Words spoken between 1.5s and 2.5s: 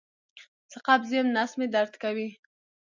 مې درد کوي